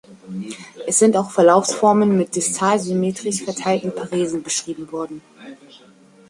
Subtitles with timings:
[0.87, 5.21] Es sind auch Verlaufsformen mit distal-symmetrisch verteilten Paresen beschrieben worden.